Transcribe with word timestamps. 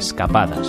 Escapadas. 0.00 0.66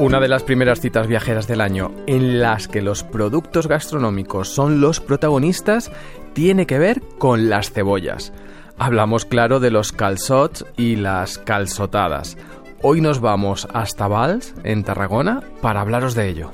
Una 0.00 0.18
de 0.18 0.26
las 0.26 0.42
primeras 0.42 0.80
citas 0.80 1.06
viajeras 1.06 1.46
del 1.46 1.60
año 1.60 1.92
en 2.08 2.40
las 2.40 2.66
que 2.66 2.82
los 2.82 3.04
productos 3.04 3.68
gastronómicos 3.68 4.48
son 4.48 4.80
los 4.80 4.98
protagonistas 4.98 5.92
tiene 6.32 6.66
que 6.66 6.80
ver 6.80 7.00
con 7.18 7.48
las 7.48 7.70
cebollas. 7.70 8.32
Hablamos 8.78 9.24
claro 9.24 9.60
de 9.60 9.70
los 9.70 9.92
calzots 9.92 10.66
y 10.76 10.96
las 10.96 11.38
calzotadas. 11.38 12.36
Hoy 12.82 13.00
nos 13.00 13.20
vamos 13.20 13.68
hasta 13.72 14.08
Valls, 14.08 14.56
en 14.64 14.82
Tarragona, 14.82 15.44
para 15.62 15.82
hablaros 15.82 16.16
de 16.16 16.28
ello. 16.30 16.50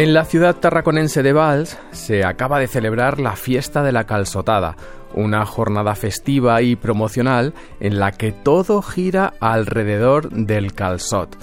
En 0.00 0.14
la 0.14 0.24
ciudad 0.24 0.56
tarraconense 0.56 1.22
de 1.22 1.34
Valls 1.34 1.76
se 1.90 2.24
acaba 2.24 2.58
de 2.58 2.68
celebrar 2.68 3.20
la 3.20 3.36
fiesta 3.36 3.82
de 3.82 3.92
la 3.92 4.04
calzotada, 4.04 4.74
una 5.12 5.44
jornada 5.44 5.94
festiva 5.94 6.62
y 6.62 6.74
promocional 6.74 7.52
en 7.80 8.00
la 8.00 8.12
que 8.12 8.32
todo 8.32 8.80
gira 8.80 9.34
alrededor 9.40 10.30
del 10.30 10.72
calzot. 10.72 11.36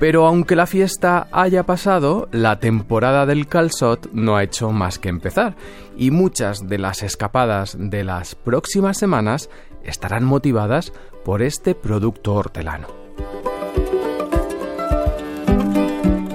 Pero 0.00 0.26
aunque 0.26 0.56
la 0.56 0.66
fiesta 0.66 1.28
haya 1.30 1.62
pasado, 1.62 2.28
la 2.32 2.58
temporada 2.58 3.26
del 3.26 3.46
calzot 3.46 4.10
no 4.12 4.34
ha 4.34 4.42
hecho 4.42 4.72
más 4.72 4.98
que 4.98 5.08
empezar, 5.08 5.54
y 5.96 6.10
muchas 6.10 6.66
de 6.66 6.78
las 6.78 7.04
escapadas 7.04 7.76
de 7.78 8.02
las 8.02 8.34
próximas 8.34 8.98
semanas 8.98 9.50
estarán 9.84 10.24
motivadas 10.24 10.92
por 11.24 11.42
este 11.42 11.76
producto 11.76 12.34
hortelano. 12.34 12.88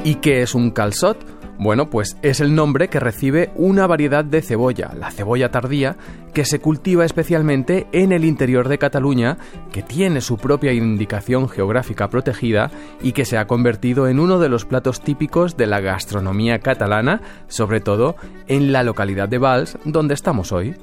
¿Y 0.05 0.15
qué 0.15 0.43
es 0.43 0.53
un 0.55 0.69
calzot? 0.69 1.34
Bueno, 1.57 1.89
pues 1.89 2.17
es 2.21 2.41
el 2.41 2.53
nombre 2.53 2.89
que 2.89 2.99
recibe 2.99 3.51
una 3.55 3.87
variedad 3.87 4.25
de 4.25 4.41
cebolla, 4.41 4.91
la 4.97 5.11
cebolla 5.11 5.51
tardía, 5.51 5.95
que 6.33 6.43
se 6.43 6.59
cultiva 6.59 7.05
especialmente 7.05 7.87
en 7.93 8.11
el 8.11 8.25
interior 8.25 8.67
de 8.67 8.77
Cataluña, 8.77 9.37
que 9.71 9.81
tiene 9.81 10.19
su 10.19 10.37
propia 10.37 10.73
indicación 10.73 11.47
geográfica 11.47 12.09
protegida 12.09 12.71
y 13.01 13.13
que 13.13 13.25
se 13.25 13.37
ha 13.37 13.47
convertido 13.47 14.07
en 14.07 14.19
uno 14.19 14.39
de 14.39 14.49
los 14.49 14.65
platos 14.65 15.01
típicos 15.01 15.55
de 15.55 15.67
la 15.67 15.79
gastronomía 15.79 16.59
catalana, 16.59 17.21
sobre 17.47 17.79
todo 17.79 18.15
en 18.47 18.73
la 18.73 18.83
localidad 18.83 19.29
de 19.29 19.37
Valls, 19.37 19.77
donde 19.85 20.13
estamos 20.13 20.51
hoy. 20.51 20.75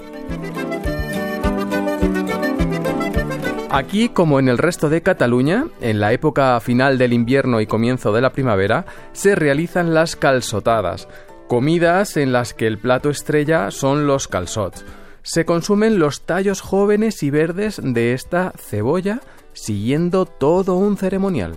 Aquí, 3.74 4.10
como 4.10 4.38
en 4.38 4.50
el 4.50 4.58
resto 4.58 4.90
de 4.90 5.00
Cataluña, 5.00 5.64
en 5.80 5.98
la 5.98 6.12
época 6.12 6.60
final 6.60 6.98
del 6.98 7.14
invierno 7.14 7.58
y 7.62 7.66
comienzo 7.66 8.12
de 8.12 8.20
la 8.20 8.30
primavera, 8.30 8.84
se 9.12 9.34
realizan 9.34 9.94
las 9.94 10.14
calzotadas, 10.14 11.08
comidas 11.48 12.18
en 12.18 12.32
las 12.32 12.52
que 12.52 12.66
el 12.66 12.76
plato 12.76 13.08
estrella 13.08 13.70
son 13.70 14.06
los 14.06 14.28
calzots. 14.28 14.84
Se 15.22 15.46
consumen 15.46 15.98
los 15.98 16.26
tallos 16.26 16.60
jóvenes 16.60 17.22
y 17.22 17.30
verdes 17.30 17.80
de 17.82 18.12
esta 18.12 18.52
cebolla, 18.58 19.20
siguiendo 19.54 20.26
todo 20.26 20.76
un 20.76 20.98
ceremonial. 20.98 21.56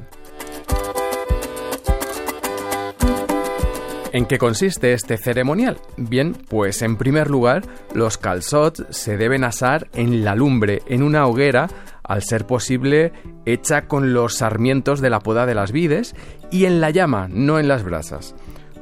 ¿En 4.14 4.26
qué 4.26 4.38
consiste 4.38 4.94
este 4.94 5.18
ceremonial? 5.18 5.76
Bien, 5.98 6.38
pues 6.48 6.82
en 6.82 6.96
primer 6.96 7.30
lugar, 7.30 7.64
los 7.94 8.18
calzots 8.18 8.86
se 8.90 9.18
deben 9.18 9.44
asar 9.44 9.90
en 9.94 10.24
la 10.24 10.36
lumbre, 10.36 10.82
en 10.88 11.04
una 11.04 11.28
hoguera, 11.28 11.68
al 12.08 12.24
ser 12.24 12.46
posible 12.46 13.14
hecha 13.46 13.88
con 13.88 14.14
los 14.14 14.36
sarmientos 14.36 15.02
de 15.02 15.10
la 15.10 15.20
poda 15.20 15.46
de 15.46 15.56
las 15.56 15.72
vides 15.72 16.16
y 16.52 16.66
en 16.66 16.82
la 16.82 16.90
llama, 16.90 17.28
no 17.30 17.60
en 17.60 17.68
las 17.68 17.84
brasas. 17.84 18.36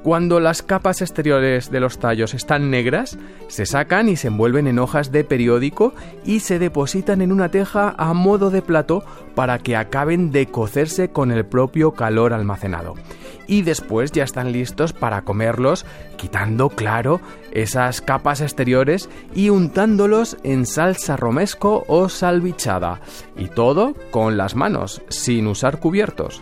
Cuando 0.04 0.42
las 0.42 0.62
capas 0.62 1.02
exteriores 1.02 1.72
de 1.72 1.80
los 1.80 1.98
tallos 1.98 2.34
están 2.34 2.70
negras, 2.70 3.18
se 3.48 3.66
sacan 3.66 4.10
y 4.10 4.18
se 4.18 4.28
envuelven 4.28 4.68
en 4.68 4.80
hojas 4.80 5.14
de 5.14 5.24
periódico 5.24 5.94
y 6.26 6.42
se 6.42 6.60
depositan 6.60 7.22
en 7.22 7.32
una 7.32 7.48
teja 7.48 7.96
a 7.98 8.14
modo 8.14 8.50
de 8.50 8.62
plato 8.62 9.06
para 9.34 9.60
que 9.60 9.78
acaben 9.78 10.34
de 10.34 10.48
cocerse 10.48 11.08
con 11.08 11.32
el 11.32 11.46
propio 11.46 11.94
calor 11.94 12.34
almacenado. 12.34 12.96
Y 13.48 13.62
después 13.62 14.12
ya 14.12 14.26
están 14.26 14.52
listos 14.52 14.92
para 14.92 15.22
comerlos, 15.22 15.86
quitando, 16.18 16.68
claro, 16.68 17.22
esas 17.54 18.02
capas 18.02 18.42
exteriores 18.42 19.10
y 19.34 19.52
untándolos 19.52 20.36
en 20.44 20.66
salsa 20.66 21.16
romesco 21.16 21.86
o 21.88 22.10
salvichada. 22.10 23.00
Y 23.38 23.48
todo 23.48 23.94
con 24.12 24.36
las 24.36 24.54
manos, 24.56 25.02
sin 25.08 25.48
usar 25.48 25.80
cubiertos. 25.80 26.42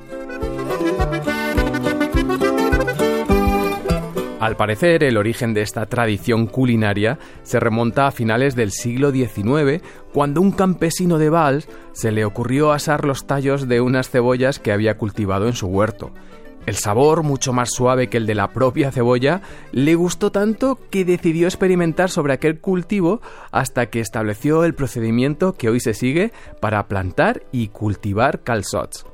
Al 4.42 4.56
parecer, 4.56 5.04
el 5.04 5.18
origen 5.18 5.54
de 5.54 5.62
esta 5.62 5.86
tradición 5.86 6.48
culinaria 6.48 7.20
se 7.44 7.60
remonta 7.60 8.08
a 8.08 8.12
finales 8.12 8.56
del 8.56 8.72
siglo 8.72 9.12
XIX, 9.12 9.84
cuando 10.12 10.42
un 10.42 10.52
campesino 10.52 11.20
de 11.20 11.30
Valls 11.30 11.70
se 11.92 12.12
le 12.12 12.26
ocurrió 12.26 12.72
asar 12.72 13.06
los 13.06 13.28
tallos 13.28 13.68
de 13.68 13.82
unas 13.82 14.10
cebollas 14.10 14.58
que 14.58 14.72
había 14.72 14.98
cultivado 14.98 15.46
en 15.46 15.54
su 15.54 15.68
huerto. 15.68 16.12
El 16.66 16.74
sabor, 16.74 17.22
mucho 17.22 17.54
más 17.54 17.70
suave 17.70 18.08
que 18.08 18.18
el 18.18 18.26
de 18.26 18.34
la 18.34 18.48
propia 18.48 18.92
cebolla, 18.92 19.42
le 19.74 19.94
gustó 19.94 20.32
tanto 20.32 20.80
que 20.90 21.06
decidió 21.06 21.46
experimentar 21.46 22.10
sobre 22.10 22.34
aquel 22.34 22.60
cultivo 22.60 23.22
hasta 23.52 23.92
que 23.92 24.00
estableció 24.00 24.64
el 24.64 24.74
procedimiento 24.74 25.54
que 25.54 25.70
hoy 25.70 25.80
se 25.80 25.94
sigue 25.94 26.32
para 26.60 26.88
plantar 26.88 27.44
y 27.52 27.68
cultivar 27.68 28.42
calzots. 28.42 29.06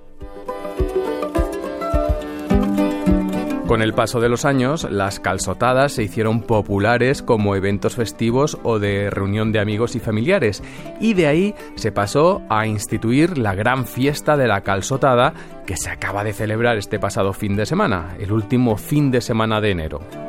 Con 3.68 3.82
el 3.82 3.94
paso 3.94 4.22
de 4.22 4.30
los 4.30 4.46
años, 4.46 4.90
las 4.90 5.20
calzotadas 5.20 5.92
se 5.92 6.04
hicieron 6.04 6.42
populares 6.42 7.22
como 7.22 7.54
eventos 7.54 7.96
festivos 7.96 8.58
o 8.64 8.80
de 8.80 9.10
reunión 9.10 9.52
de 9.52 9.60
amigos 9.60 9.98
y 9.98 10.00
familiares, 10.00 10.64
y 11.02 11.16
de 11.16 11.28
ahí 11.28 11.56
se 11.76 11.92
pasó 11.92 12.42
a 12.48 12.66
instituir 12.66 13.38
la 13.38 13.56
gran 13.56 13.86
fiesta 13.86 14.38
de 14.38 14.48
la 14.48 14.62
calzotada 14.62 15.34
que 15.66 15.76
se 15.76 15.90
acaba 15.90 16.24
de 16.24 16.32
celebrar 16.32 16.78
este 16.78 16.98
pasado 16.98 17.34
fin 17.34 17.58
de 17.58 17.66
semana, 17.66 18.16
el 18.20 18.32
último 18.32 18.78
fin 18.78 19.12
de 19.12 19.20
semana 19.20 19.60
de 19.60 19.72
enero. 19.72 20.27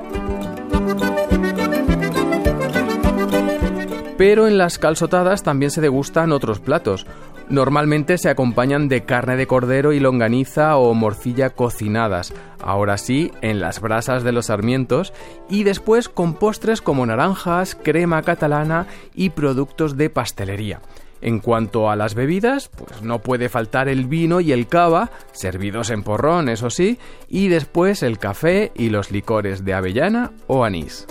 Pero 4.18 4.48
en 4.48 4.58
las 4.58 4.78
calzotadas 4.78 5.44
también 5.44 5.70
se 5.70 5.80
degustan 5.80 6.32
otros 6.32 6.58
platos. 6.58 7.06
Normalmente 7.48 8.18
se 8.18 8.28
acompañan 8.28 8.88
de 8.88 9.04
carne 9.04 9.36
de 9.36 9.46
cordero 9.46 9.92
y 9.92 10.00
longaniza 10.00 10.76
o 10.76 10.92
morcilla 10.92 11.50
cocinadas, 11.50 12.34
ahora 12.60 12.98
sí 12.98 13.32
en 13.40 13.60
las 13.60 13.80
brasas 13.80 14.24
de 14.24 14.32
los 14.32 14.46
sarmientos, 14.46 15.14
y 15.48 15.62
después 15.62 16.10
con 16.10 16.34
postres 16.34 16.82
como 16.82 17.06
naranjas, 17.06 17.76
crema 17.76 18.20
catalana 18.22 18.86
y 19.14 19.30
productos 19.30 19.96
de 19.96 20.10
pastelería. 20.10 20.82
En 21.20 21.38
cuanto 21.38 21.88
a 21.88 21.96
las 21.96 22.14
bebidas, 22.14 22.68
pues 22.68 23.02
no 23.02 23.20
puede 23.20 23.48
faltar 23.48 23.88
el 23.88 24.06
vino 24.06 24.40
y 24.40 24.52
el 24.52 24.66
cava, 24.66 25.10
servidos 25.32 25.90
en 25.90 26.02
porrón, 26.02 26.48
eso 26.48 26.70
sí, 26.70 26.98
y 27.28 27.48
después 27.48 28.02
el 28.02 28.18
café 28.18 28.72
y 28.74 28.90
los 28.90 29.10
licores 29.10 29.64
de 29.64 29.74
avellana 29.74 30.32
o 30.48 30.64
anís. 30.64 31.06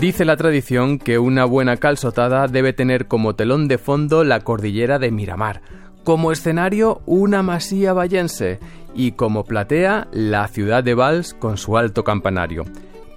Dice 0.00 0.24
la 0.24 0.36
tradición 0.36 1.00
que 1.00 1.18
una 1.18 1.44
buena 1.44 1.76
calzotada 1.76 2.46
debe 2.46 2.72
tener 2.72 3.08
como 3.08 3.34
telón 3.34 3.66
de 3.66 3.78
fondo 3.78 4.22
la 4.22 4.40
cordillera 4.40 5.00
de 5.00 5.10
Miramar, 5.10 5.60
como 6.04 6.30
escenario 6.30 7.02
una 7.04 7.42
masía 7.42 7.92
vallense 7.94 8.60
y 8.94 9.12
como 9.12 9.44
platea 9.44 10.06
la 10.12 10.46
ciudad 10.46 10.84
de 10.84 10.94
Valls 10.94 11.34
con 11.34 11.56
su 11.56 11.76
alto 11.76 12.04
campanario. 12.04 12.64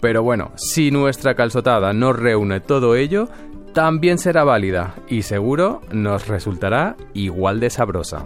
Pero 0.01 0.23
bueno, 0.23 0.53
si 0.55 0.89
nuestra 0.89 1.35
calzotada 1.35 1.93
no 1.93 2.13
reúne 2.13 2.61
todo 2.61 2.95
ello, 2.95 3.29
también 3.73 4.17
será 4.17 4.43
válida 4.43 4.95
y 5.07 5.21
seguro 5.21 5.81
nos 5.91 6.27
resultará 6.27 6.95
igual 7.13 7.59
de 7.59 7.69
sabrosa. 7.69 8.25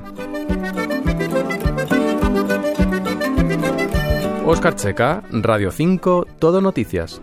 Oscar 4.45 4.75
Checa, 4.75 5.23
Radio 5.31 5.71
5, 5.71 6.25
Todo 6.39 6.61
Noticias. 6.61 7.21